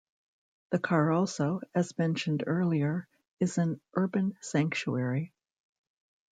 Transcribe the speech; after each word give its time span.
The 0.71 0.79
car 0.79 1.11
also, 1.11 1.61
as 1.75 1.95
mentioned 1.95 2.43
earlier, 2.47 3.07
is 3.39 3.59
an 3.59 3.79
"Urban 3.93 4.35
Sanctuary". 4.41 5.31